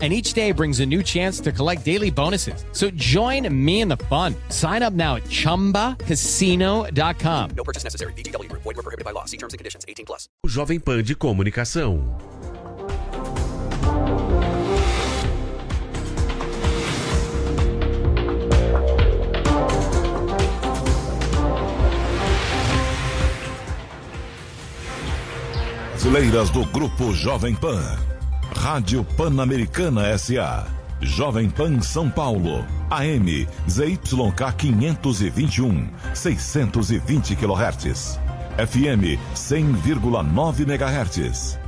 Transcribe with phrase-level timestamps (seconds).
[0.00, 2.64] and each day brings a new chance to collect daily bonuses.
[2.70, 4.36] So join me in the fun.
[4.48, 7.50] Sign up now at chumbacasino.com.
[7.56, 8.12] No purchase necessary.
[8.12, 8.62] VGW Group.
[8.62, 9.24] Void were prohibited by law.
[9.24, 9.84] See terms and conditions.
[9.88, 10.28] 18 plus.
[10.46, 12.16] O Jovem Pan de Comunicação.
[26.08, 28.17] Brasileiras do Grupo Jovem Pan.
[28.70, 30.66] Rádio Pan-Americana SA.
[31.00, 32.66] Jovem Pan São Paulo.
[32.90, 38.20] AM ZYK 521, 620 kHz.
[38.58, 41.67] FM 100,9 MHz.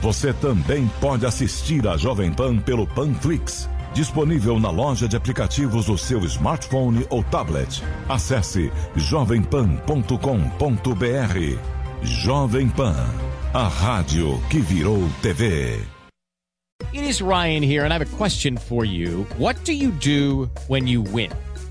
[0.00, 5.98] Você também pode assistir a Jovem Pan pelo Panflix, disponível na loja de aplicativos do
[5.98, 7.82] seu smartphone ou tablet.
[8.08, 11.58] Acesse jovempan.com.br.
[12.02, 13.08] Jovem Pan,
[13.52, 15.80] a rádio que virou TV.
[16.92, 19.26] It is Ryan here, and I have a question for you.
[19.36, 21.32] What do you do when you win?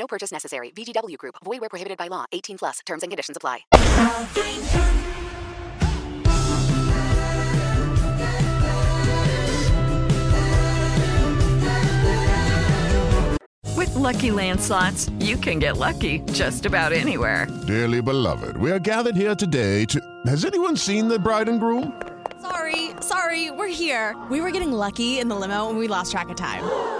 [0.00, 0.70] No purchase necessary.
[0.70, 1.36] VGW Group.
[1.44, 2.24] Void where prohibited by law.
[2.32, 2.78] 18 plus.
[2.86, 3.58] Terms and conditions apply.
[13.76, 17.46] With Lucky Land slots, you can get lucky just about anywhere.
[17.66, 20.00] Dearly beloved, we are gathered here today to.
[20.26, 22.00] Has anyone seen the bride and groom?
[22.40, 24.16] Sorry, sorry, we're here.
[24.30, 26.99] We were getting lucky in the limo and we lost track of time.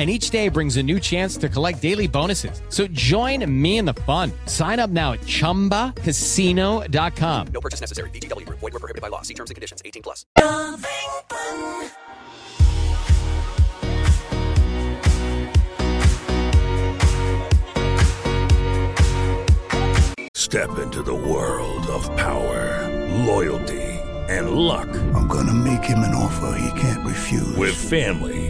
[0.00, 2.62] and each day brings a new chance to collect daily bonuses.
[2.70, 4.32] So join me in the fun.
[4.46, 7.46] Sign up now at ChumbaCasino.com.
[7.48, 8.08] No purchase necessary.
[8.08, 8.60] VGW Group.
[8.60, 9.20] Void were prohibited by law.
[9.20, 9.82] See terms and conditions.
[9.84, 10.24] 18 plus.
[20.34, 22.88] Step into the world of power,
[23.26, 23.82] loyalty,
[24.30, 24.88] and luck.
[25.14, 27.54] I'm gonna make him an offer he can't refuse.
[27.56, 28.49] With family,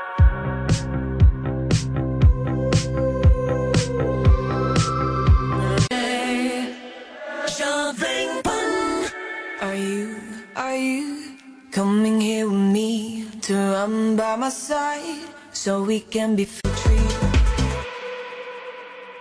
[9.61, 10.17] Are you,
[10.55, 11.37] are you
[11.71, 15.21] coming here with me to run by my side
[15.53, 17.05] so we can be free?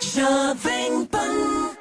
[0.01, 1.80] Jovem Pan.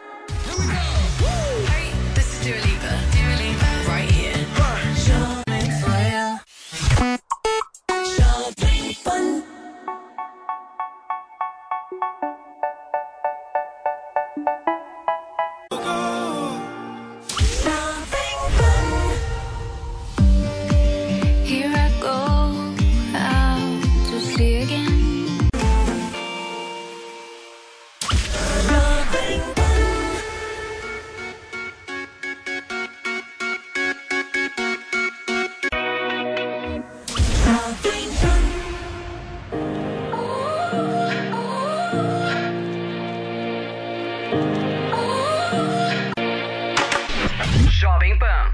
[47.79, 48.53] Jovem Pan.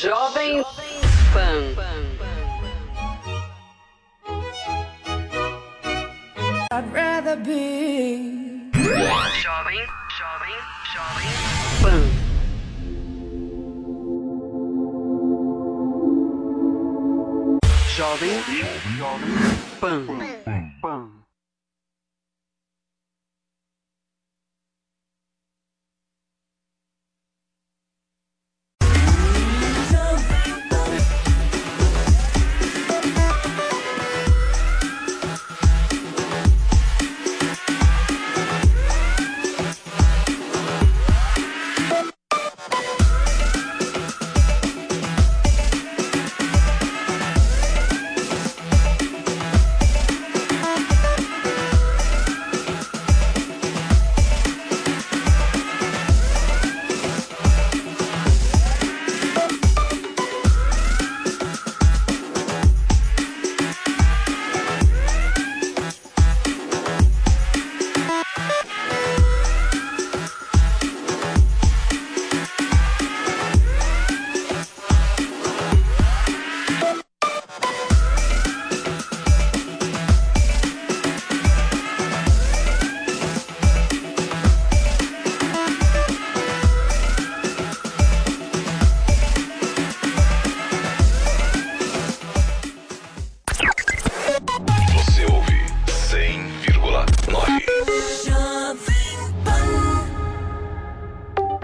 [0.00, 0.64] Jovem
[1.34, 1.76] Pan.
[6.72, 8.72] I'd rather be.
[8.72, 10.64] Jovem, jovem,
[10.96, 11.32] jovem
[11.82, 12.19] Pan.
[18.00, 18.40] Jovem
[19.78, 20.69] Pan.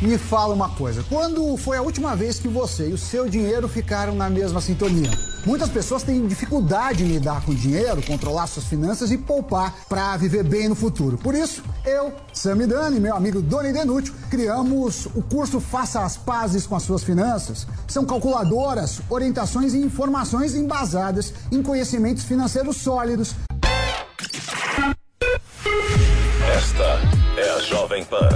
[0.00, 3.66] me fala uma coisa, quando foi a última vez que você e o seu dinheiro
[3.66, 5.10] ficaram na mesma sintonia?
[5.44, 10.44] Muitas pessoas têm dificuldade em lidar com dinheiro, controlar suas finanças e poupar para viver
[10.44, 11.18] bem no futuro.
[11.18, 16.64] Por isso, eu, Sam Dani, meu amigo Doni Denútil, criamos o curso Faça as Pazes
[16.64, 17.66] com as Suas Finanças.
[17.88, 23.34] São calculadoras, orientações e informações embasadas em conhecimentos financeiros sólidos.
[26.56, 28.28] Esta é a Jovem Pan.